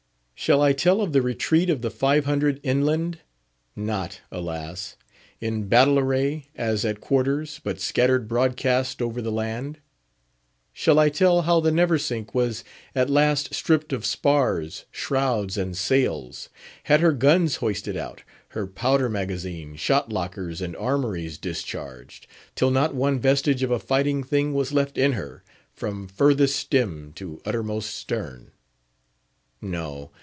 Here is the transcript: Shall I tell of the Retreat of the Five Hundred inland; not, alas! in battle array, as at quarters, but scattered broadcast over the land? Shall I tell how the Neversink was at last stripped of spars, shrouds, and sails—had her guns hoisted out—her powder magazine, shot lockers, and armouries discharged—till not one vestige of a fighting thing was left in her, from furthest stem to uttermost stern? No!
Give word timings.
Shall 0.33 0.63
I 0.63 0.73
tell 0.73 1.01
of 1.01 1.13
the 1.13 1.21
Retreat 1.21 1.69
of 1.69 1.83
the 1.83 1.91
Five 1.91 2.25
Hundred 2.25 2.59
inland; 2.63 3.19
not, 3.75 4.21
alas! 4.31 4.95
in 5.39 5.67
battle 5.67 5.99
array, 5.99 6.47
as 6.55 6.83
at 6.83 6.99
quarters, 6.99 7.61
but 7.63 7.79
scattered 7.79 8.27
broadcast 8.27 9.03
over 9.03 9.21
the 9.21 9.31
land? 9.31 9.81
Shall 10.73 10.97
I 10.97 11.09
tell 11.09 11.43
how 11.43 11.59
the 11.59 11.71
Neversink 11.71 12.33
was 12.33 12.63
at 12.95 13.07
last 13.07 13.53
stripped 13.53 13.93
of 13.93 14.03
spars, 14.03 14.85
shrouds, 14.89 15.59
and 15.59 15.77
sails—had 15.77 17.01
her 17.01 17.13
guns 17.13 17.57
hoisted 17.57 17.95
out—her 17.95 18.65
powder 18.65 19.09
magazine, 19.09 19.75
shot 19.75 20.11
lockers, 20.11 20.59
and 20.59 20.75
armouries 20.75 21.37
discharged—till 21.37 22.71
not 22.71 22.95
one 22.95 23.19
vestige 23.19 23.61
of 23.61 23.69
a 23.69 23.77
fighting 23.77 24.23
thing 24.23 24.55
was 24.55 24.73
left 24.73 24.97
in 24.97 25.11
her, 25.11 25.43
from 25.71 26.07
furthest 26.07 26.55
stem 26.55 27.13
to 27.15 27.39
uttermost 27.45 27.93
stern? 27.93 28.49
No! 29.61 30.09